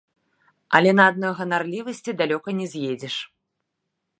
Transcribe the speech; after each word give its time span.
Але 0.77 0.91
на 0.99 1.03
адной 1.11 1.33
ганарлівасці 1.39 2.17
далёка 2.23 2.49
не 2.63 2.67
з'едзеш. 2.73 3.15